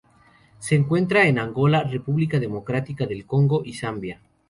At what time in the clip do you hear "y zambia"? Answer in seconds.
3.63-4.19